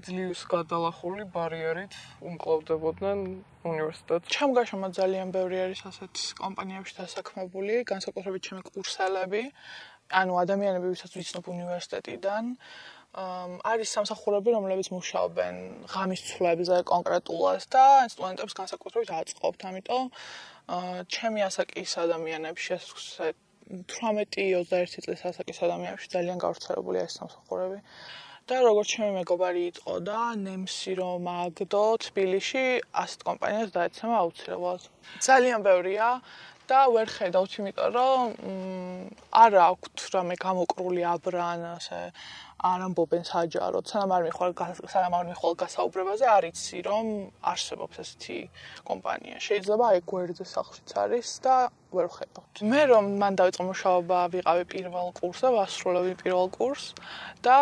ძლივს 0.06 0.42
გადალახული 0.52 1.24
ბარიერით 1.32 1.94
უმკლავდებოდნენ 2.20 3.20
უნივერსიტეტს. 3.64 4.28
ჩემგაშომა 4.36 4.88
ძალიან 5.00 5.32
ბევრი 5.32 5.58
არის 5.66 5.82
ასეთ 5.90 6.14
კომპანიებში 6.44 6.94
დასაქმებული, 7.00 7.74
განსაკუთრებით 7.88 8.42
ჩემი 8.44 8.62
კურსელები, 8.68 9.44
ანუ 10.12 10.34
ადამიანები, 10.44 10.88
ვისაც 10.94 11.12
ვიცნობ 11.18 11.46
უნივერსიტეტიდან. 11.56 12.44
არის 13.16 13.94
სამსახურები, 13.96 14.52
რომლებიც 14.56 14.90
მუშაობენ 14.92 15.56
ღამის 15.94 16.22
ცვლებზე 16.30 16.78
კონკრეტულად 16.90 17.68
და 17.72 17.86
სტუდენტებს 18.12 18.58
განსაკუთრებით 18.60 19.10
აწყობთ, 19.20 19.66
ამიტომ 19.72 20.04
ჩემი 21.16 21.40
ასაკის 21.48 21.92
ადამიანებში, 22.04 22.70
ასე 22.76 23.32
18-21 23.66 25.06
წლის 25.06 25.22
ასაკის 25.32 25.64
ადამიანებში 25.66 26.08
ძალიან 26.16 26.38
გავრცელებულია 26.44 27.08
ეს 27.08 27.18
სამსახურები. 27.22 27.80
და 28.46 28.62
როგორც 28.62 28.88
ჩემი 28.94 29.12
მეგობარი 29.18 29.62
იყო 29.74 29.94
და 30.06 30.38
ნემსი 30.38 30.92
რომ 31.02 31.30
აგდო 31.34 31.86
თბილისში 32.06 32.66
ასეთ 33.02 33.20
კომპანიას 33.30 33.72
დაეცემა 33.74 34.16
აუცილებლად. 34.22 34.82
ძალიან 35.28 35.60
ბევრია 35.66 36.10
და 36.70 36.80
ვერ 36.96 37.08
ხედავთ, 37.16 37.52
იმიტომ 37.60 37.90
რომ 37.96 38.34
არ 39.44 39.58
აქვთ 39.66 39.98
რამე 40.16 40.36
გამოკრული 40.42 41.02
აბრან 41.14 41.66
ასე 41.76 42.02
არ 42.66 42.84
ამბობენ 42.88 43.24
საჯაროდ, 43.30 43.86
სანამ 43.92 44.12
არ 44.16 44.24
მიხვალ 44.26 44.54
სანამ 44.90 45.16
არ 45.18 45.26
მიხვალ 45.30 45.56
გასაუბრებაზე, 45.62 46.26
არ 46.26 46.44
იცი 46.50 46.78
რომ 46.88 47.06
არსებობს 47.52 48.00
ესეთი 48.04 48.38
კომპანია. 48.90 49.38
შეიძლება 49.48 49.90
აი 49.92 50.00
გვერდზე 50.10 50.46
სახლშიც 50.50 50.90
არის 51.04 51.30
და 51.46 51.56
ვერ 51.94 52.08
ხედავთ. 52.16 52.64
მე 52.72 52.82
რომ 52.92 53.06
მან 53.22 53.34
დაიწყო 53.42 53.64
მუშაობა, 53.70 54.20
ვიყავი 54.36 54.64
პირველ 54.72 55.08
კურსზე, 55.20 55.50
ვასრულებდი 55.58 56.14
პირველ 56.24 56.48
კურსს 56.58 56.96
და 57.46 57.60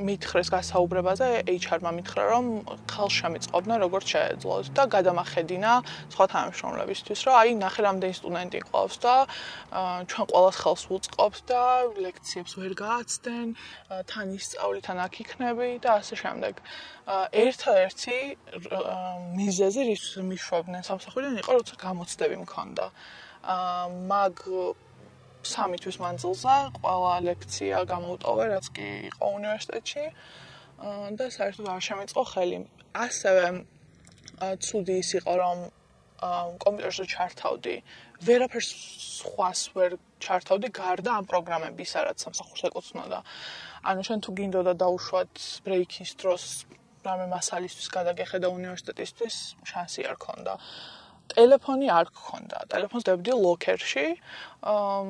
მითხრეს 0.00 0.48
გასაუბრებაზე 0.54 1.28
HR-მა 1.52 1.90
მითხრა 1.98 2.24
რომ 2.32 2.46
ხალხ 2.88 3.12
შემიწყობნა 3.20 3.74
როგორც 3.84 4.06
შეეძლოთ 4.14 4.70
და 4.76 4.84
გადამახედინა 4.96 5.72
სხვა 6.14 6.26
თანამშრომლებისთვის 6.32 7.20
რომ 7.28 7.34
აი 7.40 7.50
ნახე 7.60 7.80
რამდენი 7.86 8.14
სტუდენტი 8.20 8.60
ყავს 8.70 8.96
და 9.04 9.14
ჩვენ 10.10 10.26
ყოველს 10.32 10.56
ხელს 10.64 10.82
ვუწყობთ 10.90 11.40
და 11.52 11.62
ლექციებს 12.06 12.52
ვერ 12.60 12.72
გააცდენ 12.80 13.48
თან 14.10 14.26
ისწავლი 14.40 14.80
თან 14.88 14.98
აქ 15.06 15.14
იქნები 15.24 15.70
და 15.84 15.90
ასე 16.00 16.14
შემდეგ 16.22 16.54
ერთ-ერთი 17.44 18.18
მიზეზი 19.38 19.82
რის 19.90 20.04
მიშვებდნენ 20.30 20.82
სამსახურიდან 20.88 21.42
იყო 21.44 21.50
როცა 21.60 21.74
გამოცდები 21.86 22.36
მქონდა 22.44 22.86
მაგ 24.12 24.36
სამი 25.46 25.76
თვის 25.80 25.96
მანძილზე 26.04 26.54
ყველა 26.80 27.14
ლექცია 27.26 27.78
გამოვტოვე, 27.92 28.44
რაც 28.54 28.66
კი 28.76 28.86
იყო 29.10 29.26
უნივერსიტეტში. 29.40 30.04
და 31.16 31.24
საერთოდ 31.28 31.66
არ 31.68 31.82
შემეწყო 31.88 32.22
ხელი. 32.32 32.58
ასევე 32.96 33.44
ცუდი 34.64 34.94
ის 35.02 35.10
იყო, 35.20 35.32
რომ 35.44 35.58
კომპიუტერზე 36.64 37.04
ჩართავდი. 37.14 37.74
ვერაფერს 38.24 38.70
სხვას 39.20 39.60
ვერ 39.76 39.96
ჩართავდი 40.20 40.68
გარდა 40.80 41.10
ამ 41.20 41.24
პროგრამების, 41.28 41.90
რაც 42.06 42.18
სამსახურს 42.24 42.62
ეკუთვნოდა. 42.68 43.18
ანუ 43.90 44.00
შენ 44.08 44.18
თუ 44.24 44.30
გინდოდა 44.40 44.72
დაუშვათ 44.82 45.32
ბრეიქის 45.64 46.10
დროს 46.20 46.44
რამე 47.04 47.26
მასალისთვის 47.32 47.88
გადაგეხედა 47.96 48.48
უნივერსიტეტისთვის, 48.48 49.36
შანსი 49.70 50.00
არ 50.10 50.16
ქონდა. 50.24 50.52
ტელეფონი 51.32 51.88
არ 51.98 52.06
გქონდა. 52.14 52.58
ტელეფონს 52.72 53.04
დავდი 53.08 53.32
ლოკერში. 53.44 54.06
აა 54.70 55.02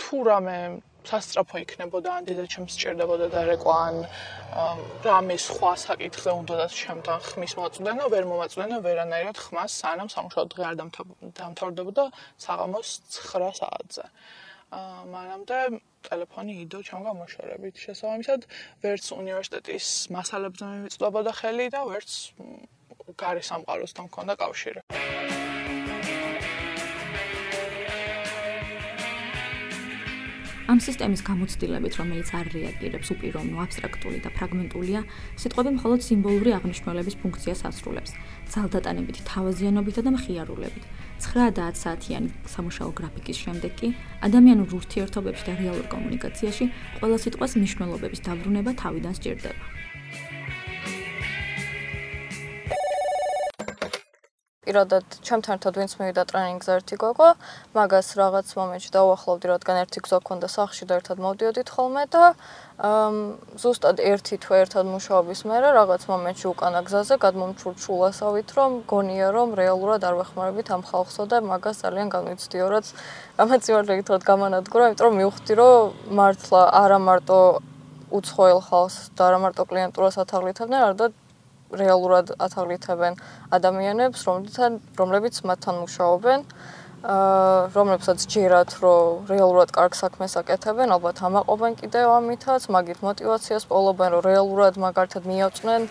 თუ 0.00 0.16
რამე 0.28 0.56
სასწრაფო 1.02 1.56
იქნებოდა, 1.64 2.10
ან 2.18 2.22
დედა 2.28 2.44
ჩემს 2.52 2.74
სჭირდებოდა 2.78 3.26
და 3.34 3.40
რეკვან 3.50 3.94
რამე 5.06 5.36
სხვა 5.46 5.72
საკითხზე 5.86 6.30
უნდათ 6.38 6.72
ჩემთან 6.82 7.18
ხმის 7.26 7.52
მოწვდენა, 7.58 8.04
ვერ 8.14 8.24
მომაწვდენა 8.30 8.76
ვერანაირად 8.86 9.36
ხმას, 9.44 9.70
სანამ 9.82 10.08
სამუშაო 10.14 10.44
დღე 10.54 10.62
არ 10.70 10.74
დამთავრდებოდა 11.40 12.04
საღამოს 12.38 12.88
9 13.18 13.50
საათზე. 13.58 14.04
აა 14.78 15.00
მანამდე 15.14 15.58
ტელეფონი 16.06 16.54
იდო 16.64 16.78
ჩემგან 16.88 17.14
მოშორებით. 17.22 17.74
შესაბამისად, 17.84 18.40
ვერც 18.82 19.04
უნივერსიტეტის 19.20 19.86
მასალებზე 20.16 20.64
მიმიწვდებოდა 20.72 21.32
ხელი 21.40 21.66
და 21.74 21.80
ვერც 21.90 22.10
გარე 23.20 23.42
სამყაროსთან 23.50 24.08
მქონდა 24.08 24.34
კავშირი. 24.40 24.80
ამ 30.72 30.80
სისტემის 30.80 31.20
გამოცდილებით, 31.26 31.94
რომელიც 32.00 32.28
არ 32.32 32.46
რეაგირებს 32.56 33.12
უპირობნო 33.12 33.60
აბსტრაქტული 33.60 34.18
და 34.24 34.30
ფრაგმენტულია, 34.32 35.00
სიტყვები 35.42 35.70
მხოლოდ 35.76 36.00
სიმბოლური 36.06 36.50
აღნიშნულების 36.56 37.18
ფუნქციას 37.20 37.60
ასრულებს. 37.68 38.16
ძალდატანებითი 38.48 39.20
თავაზიანობით 39.28 39.96
და 40.00 40.10
მხიარულებით. 40.16 40.84
9-10 41.20 41.76
საათიანი 41.76 42.28
სამუშაო 42.48 42.90
გრაფიკის 42.98 43.38
შემდეგ 43.44 43.72
კი 43.78 43.88
ადამიანურ 44.26 44.74
ურთიერთობებში 44.80 45.44
და 45.44 45.52
რეალურ 45.60 45.86
კომუნიკაციაში 45.92 46.64
ყველა 46.98 47.18
სიტყვას 47.20 47.52
მნიშვნელობების 47.60 48.24
დაბრუნება 48.26 48.70
თავიდან 48.80 49.12
სჭირდება. 49.20 49.81
პირადად 54.72 55.04
ჩემთან 55.20 55.60
ერთად 55.60 55.76
ვინც 55.76 55.92
მივიდა 56.00 56.22
ტრენინგზე 56.32 56.70
ერთი 56.80 56.96
გოგო, 56.96 57.28
მაგას 57.76 58.08
რაღაც 58.16 58.52
მომენტში 58.56 58.90
დაუახლოვდი, 58.96 59.46
რადგან 59.52 59.76
ერთი 59.84 60.00
გზა 60.06 60.18
ქონდა 60.24 60.48
სახში 60.48 60.88
და 60.88 60.96
ერთად 61.00 61.20
მოვდიოდით 61.20 61.68
ხოლმე 61.76 62.04
და 62.08 62.24
ზუსტად 63.62 64.00
ერთი 64.00 64.38
თვე 64.42 64.56
ერთად 64.64 64.88
მუშაობის 64.88 65.40
მერე 65.46 65.68
რაღაც 65.76 66.02
მომენტში 66.08 66.46
უკანა 66.52 66.80
გზაზე 66.88 67.14
გადმომჩურჩულასავით, 67.24 68.48
რომ 68.56 68.70
გონია 68.88 69.28
რომ 69.36 69.48
რეალურად 69.60 70.02
არ 70.08 70.14
ვეხმარებით 70.18 70.68
ამ 70.72 70.82
ხალხსო 70.88 71.28
და 71.28 71.36
მაგას 71.52 71.84
ძალიან 71.84 72.08
განვიცდიო, 72.16 72.66
რაც 72.72 72.86
ამაც 73.44 73.62
იმართლებით 73.70 74.04
თქო 74.08 74.18
გამანადგურა, 74.32 74.88
იმიტომ 74.88 75.06
რომ 75.06 75.14
მივხვდი, 75.20 75.52
რომ 75.60 76.16
მართლა 76.16 76.62
არა 76.80 76.98
მარტო 77.06 77.38
უცხოელ 78.12 78.60
ხალხს 78.68 78.96
და 79.16 79.22
არა 79.28 79.38
მარტო 79.44 79.62
კლიენტურას 79.68 80.16
ათაღლითებდნენ, 80.24 80.80
არამედ 80.84 81.21
რეალურად 81.72 82.26
ათაღლითებენ 82.36 83.16
ადამიანებს, 83.56 84.20
რომლებთან 84.28 84.70
რომლებიც 85.00 85.34
მათთან 85.48 85.74
მუშაობენ. 85.82 86.40
რომლებსაც 87.02 88.18
ჯერათ, 88.30 88.78
რომ 88.78 89.26
რეალურად 89.26 89.74
კარგ 89.74 89.98
საქმეს 89.98 90.38
აკეთებენ, 90.38 90.94
ალბათ 90.94 91.18
ამაყობენ 91.26 91.72
კიდევ 91.82 92.06
ამითაც, 92.22 92.70
მაგით 92.70 93.02
мотиваციას 93.02 93.66
პოულობენ, 93.66 94.08
რომ 94.14 94.22
რეალურად 94.22 94.74
მაგალითად 94.78 95.26
მიაწვნენ 95.26 95.82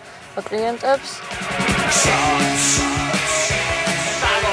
კლიენტებს. 0.48 1.10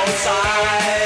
Outside. 0.09 0.98